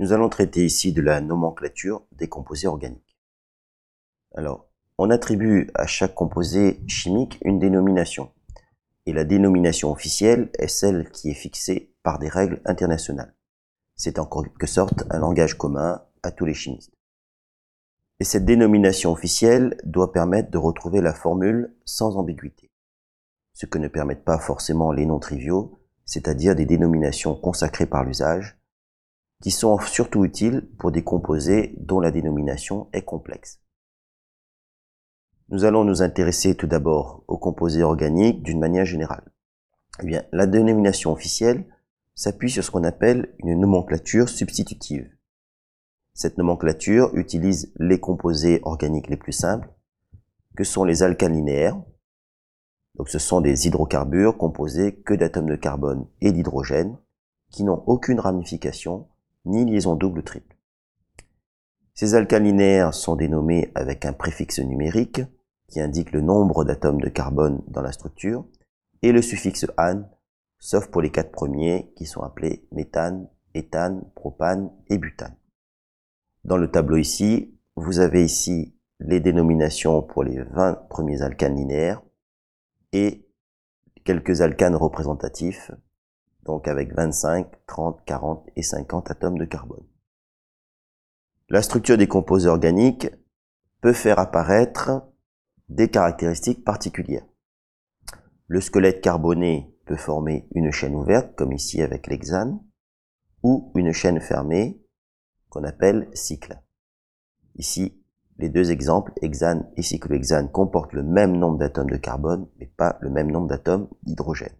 [0.00, 3.16] Nous allons traiter ici de la nomenclature des composés organiques.
[4.34, 8.32] Alors, on attribue à chaque composé chimique une dénomination.
[9.06, 13.34] Et la dénomination officielle est celle qui est fixée par des règles internationales.
[13.94, 16.94] C'est en quelque sorte un langage commun à tous les chimistes.
[18.18, 22.72] Et cette dénomination officielle doit permettre de retrouver la formule sans ambiguïté.
[23.52, 28.58] Ce que ne permettent pas forcément les noms triviaux, c'est-à-dire des dénominations consacrées par l'usage,
[29.44, 33.60] qui sont surtout utiles pour des composés dont la dénomination est complexe.
[35.50, 39.30] Nous allons nous intéresser tout d'abord aux composés organiques d'une manière générale.
[40.02, 41.66] Eh bien, la dénomination officielle
[42.14, 45.10] s'appuie sur ce qu'on appelle une nomenclature substitutive.
[46.14, 49.68] Cette nomenclature utilise les composés organiques les plus simples,
[50.56, 51.78] que sont les alcanes linéaires.
[52.94, 56.96] Donc ce sont des hydrocarbures composés que d'atomes de carbone et d'hydrogène,
[57.50, 59.06] qui n'ont aucune ramification
[59.44, 60.56] ni liaison double ou triple.
[61.94, 65.20] Ces alcanes linéaires sont dénommés avec un préfixe numérique
[65.68, 68.44] qui indique le nombre d'atomes de carbone dans la structure
[69.02, 70.02] et le suffixe an,
[70.58, 75.36] sauf pour les quatre premiers qui sont appelés méthane, éthane, propane et butane.
[76.44, 82.02] Dans le tableau ici, vous avez ici les dénominations pour les 20 premiers alcanes linéaires
[82.92, 83.28] et
[84.04, 85.70] quelques alcanes représentatifs
[86.44, 89.84] donc avec 25, 30, 40 et 50 atomes de carbone.
[91.48, 93.08] La structure des composés organiques
[93.80, 95.02] peut faire apparaître
[95.68, 97.26] des caractéristiques particulières.
[98.46, 102.60] Le squelette carboné peut former une chaîne ouverte, comme ici avec l'hexane,
[103.42, 104.82] ou une chaîne fermée,
[105.50, 106.58] qu'on appelle cycle.
[107.56, 108.02] Ici,
[108.38, 112.98] les deux exemples, hexane et cyclohexane, comportent le même nombre d'atomes de carbone, mais pas
[113.00, 114.56] le même nombre d'atomes d'hydrogène.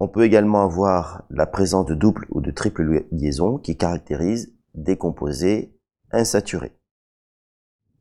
[0.00, 4.96] On peut également avoir la présence de double ou de triple liaison qui caractérise des
[4.96, 5.76] composés
[6.12, 6.76] insaturés.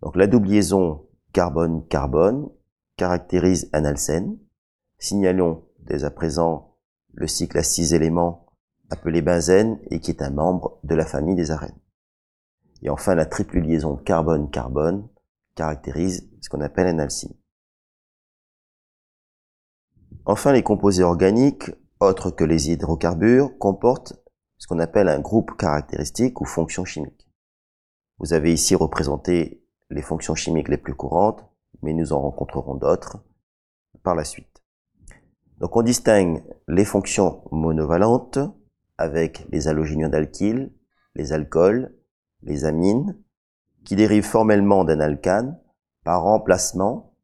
[0.01, 2.49] Donc la double liaison carbone-carbone
[2.97, 4.37] caractérise un alcène.
[4.99, 6.75] Signalons dès à présent
[7.13, 8.45] le cycle à six éléments
[8.89, 11.79] appelé benzène et qui est un membre de la famille des arènes.
[12.83, 15.09] Et enfin la triple liaison carbone-carbone
[15.55, 17.33] caractérise ce qu'on appelle un alcyne.
[20.29, 24.13] Enfin, les composés organiques autres que les hydrocarbures, comportent
[24.57, 27.27] ce qu'on appelle un groupe caractéristique ou fonction chimique.
[28.19, 31.45] Vous avez ici représenté les fonctions chimiques les plus courantes,
[31.81, 33.23] mais nous en rencontrerons d'autres
[34.03, 34.63] par la suite.
[35.59, 38.39] Donc on distingue les fonctions monovalentes
[38.97, 40.73] avec les halogénions d'alkyle,
[41.15, 41.95] les alcools,
[42.43, 43.17] les amines,
[43.85, 45.59] qui dérivent formellement d'un alcane
[46.03, 47.15] par remplacement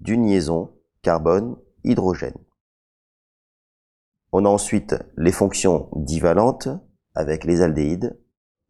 [0.00, 0.72] d'une liaison
[1.02, 2.43] carbone-hydrogène.
[4.36, 6.66] On a ensuite les fonctions divalentes
[7.14, 8.18] avec les aldéhydes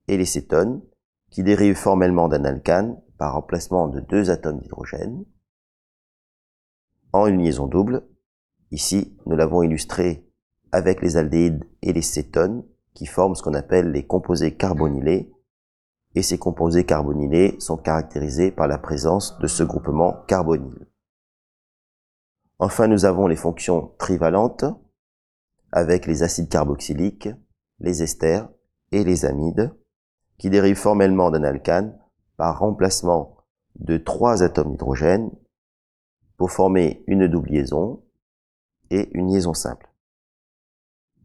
[0.08, 0.82] et les cétones
[1.30, 5.24] qui dérivent formellement d'un alcane par remplacement de deux atomes d'hydrogène
[7.14, 8.06] en une liaison double.
[8.72, 10.28] Ici, nous l'avons illustré
[10.70, 15.32] avec les aldéhydes et les cétones qui forment ce qu'on appelle les composés carbonylés
[16.14, 20.86] et ces composés carbonylés sont caractérisés par la présence de ce groupement carbonyle.
[22.58, 24.66] Enfin, nous avons les fonctions trivalentes
[25.74, 27.28] avec les acides carboxyliques,
[27.80, 28.48] les esters
[28.92, 29.74] et les amides,
[30.38, 31.98] qui dérivent formellement d'un alcane
[32.36, 33.38] par remplacement
[33.74, 35.32] de trois atomes d'hydrogène
[36.36, 38.04] pour former une double liaison
[38.90, 39.90] et une liaison simple.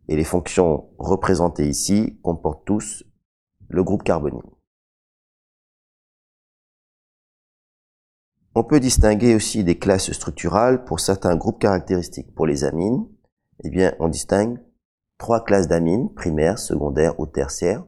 [0.07, 3.03] Et les fonctions représentées ici comportent tous
[3.67, 4.41] le groupe carbonyl.
[8.55, 12.33] On peut distinguer aussi des classes structurales pour certains groupes caractéristiques.
[12.33, 13.05] Pour les amines,
[13.63, 14.59] eh bien, on distingue
[15.17, 17.83] trois classes d'amines, primaires, secondaires ou tertiaires,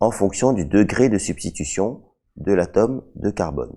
[0.00, 2.02] en fonction du degré de substitution
[2.36, 3.76] de l'atome de carbone.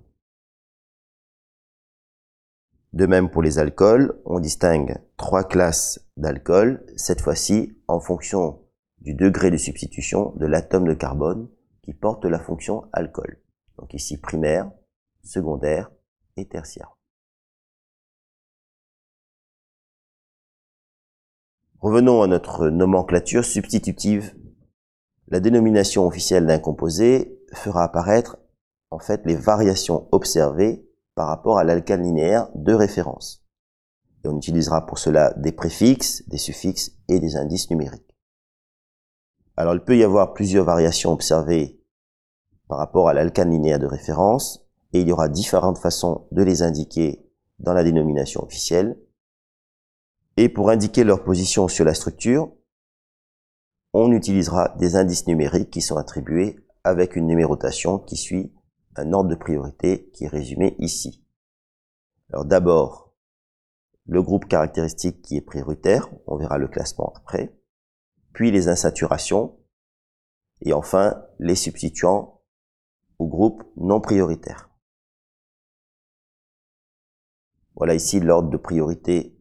[2.94, 8.62] De même pour les alcools, on distingue trois classes d'alcools, cette fois-ci en fonction
[9.00, 11.48] du degré de substitution de l'atome de carbone
[11.84, 13.40] qui porte la fonction alcool.
[13.78, 14.72] Donc ici primaire,
[15.24, 15.92] secondaire
[16.36, 16.97] et tertiaire.
[21.80, 24.36] Revenons à notre nomenclature substitutive.
[25.28, 28.38] La dénomination officielle d'un composé fera apparaître
[28.90, 30.84] en fait les variations observées
[31.14, 33.46] par rapport à l'alcane linéaire de référence.
[34.24, 38.18] Et on utilisera pour cela des préfixes, des suffixes et des indices numériques.
[39.56, 41.80] Alors il peut y avoir plusieurs variations observées
[42.68, 46.64] par rapport à l'alcane linéaire de référence et il y aura différentes façons de les
[46.64, 48.98] indiquer dans la dénomination officielle.
[50.38, 52.54] Et pour indiquer leur position sur la structure,
[53.94, 58.54] on utilisera des indices numériques qui sont attribués avec une numérotation qui suit
[58.96, 61.26] un ordre de priorité qui est résumé ici.
[62.32, 63.16] Alors d'abord,
[64.06, 67.58] le groupe caractéristique qui est prioritaire, on verra le classement après,
[68.34, 69.60] puis les insaturations,
[70.62, 72.42] et enfin les substituants
[73.18, 74.70] au groupe non prioritaire.
[77.76, 79.37] Voilà ici l'ordre de priorité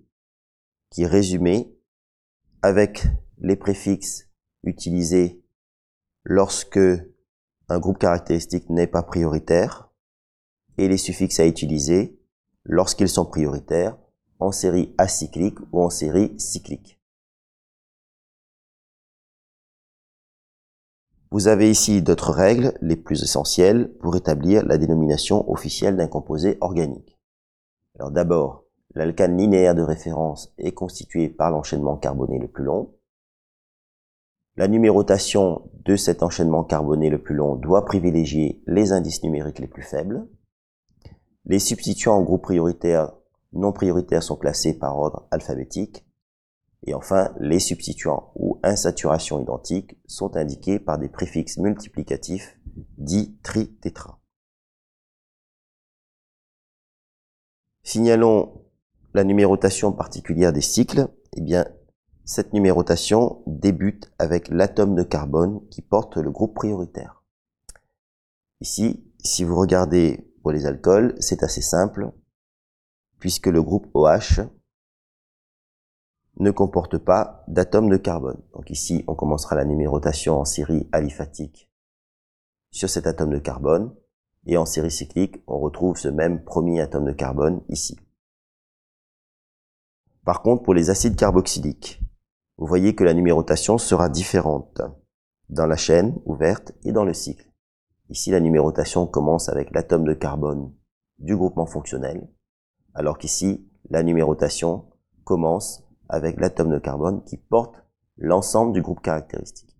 [0.97, 1.79] qui est résumé
[2.63, 3.07] avec
[3.37, 4.31] les préfixes
[4.63, 5.45] utilisés
[6.25, 6.81] lorsque
[7.69, 9.91] un groupe caractéristique n'est pas prioritaire
[10.79, 12.19] et les suffixes à utiliser
[12.65, 13.99] lorsqu'ils sont prioritaires
[14.39, 16.99] en série acyclique ou en série cyclique.
[21.31, 26.57] Vous avez ici d'autres règles, les plus essentielles, pour établir la dénomination officielle d'un composé
[26.63, 27.19] organique.
[27.99, 28.66] Alors d'abord,
[28.97, 32.95] l'alcane linéaire de référence est constitué par l'enchaînement carboné le plus long.
[34.57, 39.69] La numérotation de cet enchaînement carboné le plus long doit privilégier les indices numériques les
[39.69, 40.27] plus faibles.
[41.45, 43.13] Les substituants en groupe prioritaire
[43.53, 46.07] non prioritaires sont classés par ordre alphabétique.
[46.87, 52.59] Et enfin, les substituants ou insaturations identiques sont indiqués par des préfixes multiplicatifs
[52.97, 54.21] dits tri-tétra.
[57.83, 58.66] Signalons
[59.17, 61.09] la numérotation particulière des cycles.
[61.37, 61.67] Eh bien,
[62.27, 67.25] cette numérotation débute avec l'atome de carbone qui porte le groupe prioritaire.
[68.61, 72.13] Ici, si vous regardez pour les alcools, c'est assez simple,
[73.19, 74.43] puisque le groupe OH
[76.39, 78.43] ne comporte pas d'atome de carbone.
[78.53, 81.71] Donc ici, on commencera la numérotation en série aliphatique
[82.71, 83.95] sur cet atome de carbone,
[84.45, 87.97] et en série cyclique, on retrouve ce même premier atome de carbone ici.
[90.27, 92.03] Par contre, pour les acides carboxyliques,
[92.59, 94.83] vous voyez que la numérotation sera différente
[95.51, 97.49] dans la chaîne ouverte et dans le cycle.
[98.11, 100.75] Ici, la numérotation commence avec l'atome de carbone
[101.21, 102.29] du groupement fonctionnel,
[102.93, 104.91] alors qu'ici, la numérotation
[105.23, 107.85] commence avec l'atome de carbone qui porte
[108.17, 109.79] l'ensemble du groupe caractéristique.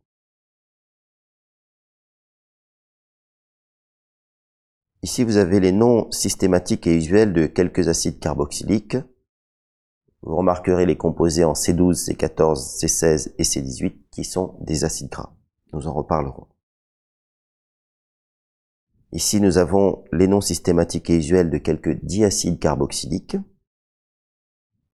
[5.03, 8.97] Ici, vous avez les noms systématiques et usuels de quelques acides carboxyliques.
[10.27, 15.33] Vous remarquerez les composés en C12, C14, C16 et C18 qui sont des acides gras.
[15.73, 16.49] Nous en reparlerons.
[19.13, 23.37] Ici, nous avons les noms systématiques et usuels de quelques diacides carboxyliques.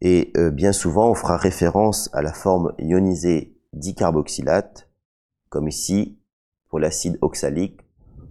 [0.03, 4.91] Et euh, bien souvent, on fera référence à la forme ionisée dicarboxylate,
[5.49, 6.19] comme ici,
[6.69, 7.81] pour l'acide oxalique,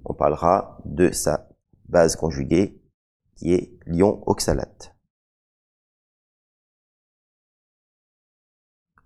[0.06, 1.50] on parlera de sa
[1.90, 2.80] base conjuguée,
[3.36, 4.96] qui est l'ion oxalate.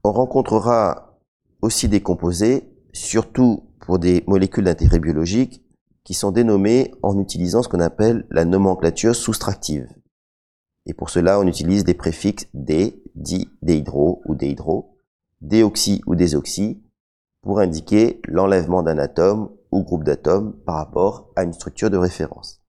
[0.05, 1.17] On rencontrera
[1.63, 5.65] aussi des composés, surtout pour des molécules d'intérêt biologique,
[6.03, 9.87] qui sont dénommés en utilisant ce qu'on appelle la nomenclature soustractive.
[10.85, 14.95] Et pour cela, on utilise des préfixes D, di, déhydro ou déhydro,
[15.41, 16.83] déoxy ou désoxy,
[17.41, 22.61] pour indiquer l'enlèvement d'un atome ou groupe d'atomes par rapport à une structure de référence.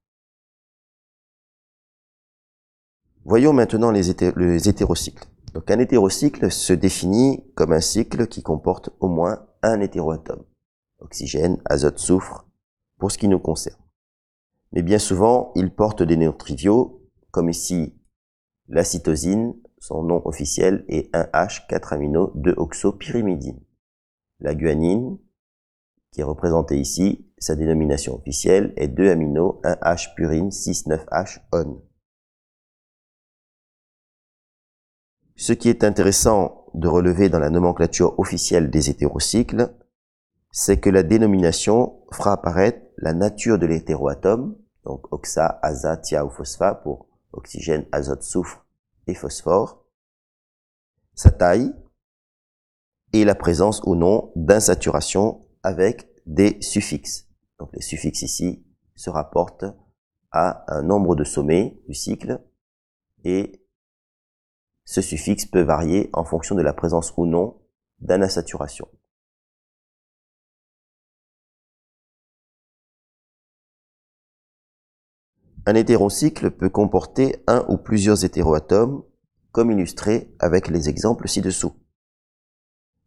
[3.27, 5.29] Voyons maintenant les, hétérocycles.
[5.57, 10.45] Donc un hétérocycle se définit comme un cycle qui comporte au moins un hétéroatome.
[10.99, 12.47] Oxygène, azote, soufre,
[12.99, 13.81] pour ce qui nous concerne.
[14.73, 17.99] Mais bien souvent, il porte des noms triviaux, comme ici
[18.69, 23.63] la cytosine, son nom officiel est 1H 4 amino 2 oxopyrimidine.
[24.41, 25.17] La guanine,
[26.11, 29.09] qui est représentée ici, sa dénomination officielle est 2
[35.37, 39.75] Ce qui est intéressant de relever dans la nomenclature officielle des hétérocycles,
[40.51, 46.31] c'est que la dénomination fera apparaître la nature de l'hétéroatome, donc oxa, aza, tia ou
[46.31, 48.65] phosphate pour oxygène, azote, soufre
[49.07, 49.85] et phosphore,
[51.15, 51.75] sa taille
[53.13, 57.29] et la présence ou non d'insaturation avec des suffixes.
[57.59, 58.65] Donc les suffixes ici
[58.95, 59.67] se rapportent
[60.33, 62.43] à un nombre de sommets du cycle
[63.25, 63.66] et
[64.87, 67.61] ce suffixe peut varier en fonction de la présence ou non
[67.99, 68.89] d'insaturation.
[75.67, 79.03] Un hétérocycle peut comporter un ou plusieurs hétéroatomes,
[79.51, 81.75] comme illustré avec les exemples ci-dessous.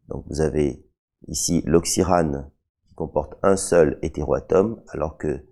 [0.08, 0.84] Donc vous avez
[1.28, 2.50] ici l'oxyrane
[2.86, 5.46] qui comporte un seul hétéroatome, alors que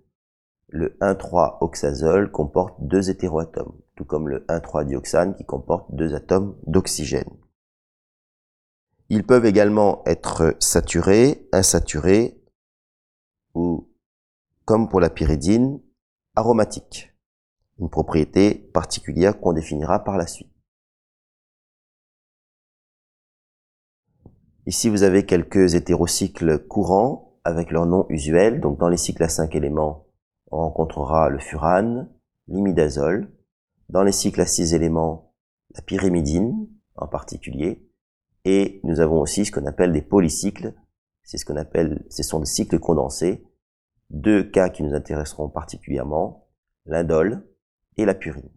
[0.67, 7.29] le 1,3-oxazole comporte deux hétéroatomes, tout comme le 1,3-dioxane qui comporte deux atomes d'oxygène.
[9.09, 12.41] Ils peuvent également être saturés, insaturés
[13.55, 13.89] ou,
[14.63, 15.81] comme pour la pyridine,
[16.37, 17.13] aromatiques.
[17.77, 20.53] Une propriété particulière qu'on définira par la suite.
[24.65, 28.61] Ici, vous avez quelques hétérocycles courants avec leur nom usuel.
[28.61, 30.07] Donc, dans les cycles à 5 éléments,
[30.51, 32.09] on rencontrera le furane,
[32.47, 33.29] l'imidazole.
[33.89, 35.33] Dans les cycles à 6 éléments,
[35.73, 37.85] la pyrimidine en particulier.
[38.45, 40.75] Et nous avons aussi ce qu'on appelle des polycycles.
[41.23, 43.43] C'est ce qu'on appelle, ce sont des cycles condensés.
[44.11, 46.47] Deux cas qui nous intéresseront particulièrement,
[46.85, 47.47] l'indole
[47.97, 48.49] et la purine.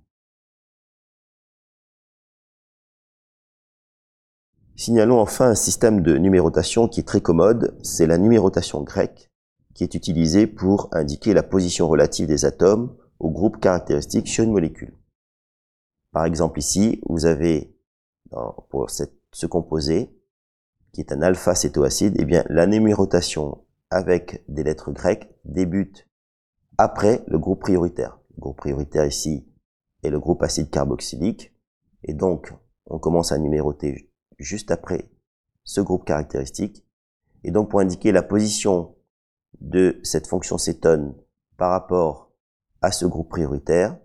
[4.76, 9.30] Signalons enfin un système de numérotation qui est très commode, c'est la numérotation grecque,
[9.74, 14.52] qui est utilisée pour indiquer la position relative des atomes au groupe caractéristique sur une
[14.52, 14.96] molécule.
[16.12, 17.74] Par exemple ici, vous avez
[18.68, 20.14] pour ce composé,
[20.92, 26.08] qui est un alpha-cétoacide, eh bien, la numérotation avec des lettres grecques débute
[26.78, 28.18] après le groupe prioritaire.
[28.36, 29.46] Le groupe prioritaire ici
[30.02, 31.54] est le groupe acide carboxylique.
[32.04, 32.52] Et donc,
[32.86, 35.10] on commence à numéroter juste après
[35.64, 36.84] ce groupe caractéristique.
[37.44, 38.96] Et donc, pour indiquer la position
[39.60, 41.14] de cette fonction cétone
[41.56, 42.32] par rapport
[42.80, 43.98] à ce groupe prioritaire,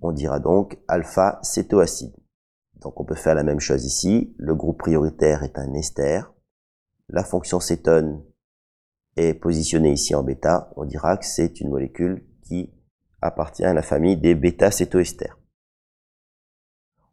[0.00, 2.14] on dira donc alpha-cétoacide.
[2.80, 4.34] Donc on peut faire la même chose ici.
[4.38, 6.22] Le groupe prioritaire est un ester.
[7.08, 8.22] La fonction cétone
[9.16, 10.72] est positionnée ici en bêta.
[10.76, 12.72] On dira que c'est une molécule qui
[13.20, 15.38] appartient à la famille des bêta-cétoesters.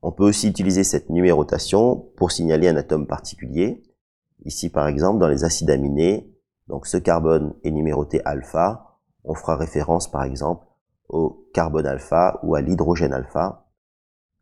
[0.01, 3.81] On peut aussi utiliser cette numérotation pour signaler un atome particulier.
[4.43, 6.31] Ici, par exemple, dans les acides aminés,
[6.67, 8.99] donc ce carbone est numéroté alpha.
[9.23, 10.67] On fera référence, par exemple,
[11.09, 13.67] au carbone alpha ou à l'hydrogène alpha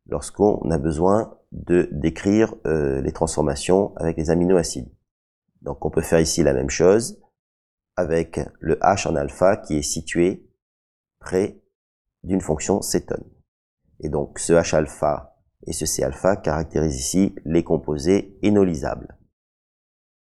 [0.08, 4.91] lorsqu'on a besoin de décrire euh, les transformations avec les aminoacides.
[5.62, 7.22] Donc on peut faire ici la même chose
[7.96, 10.50] avec le H en alpha qui est situé
[11.20, 11.62] près
[12.24, 13.24] d'une fonction cétone.
[14.00, 19.17] Et donc ce H alpha et ce C alpha caractérisent ici les composés énolisables.